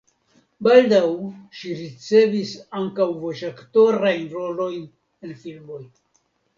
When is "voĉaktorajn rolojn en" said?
3.21-5.41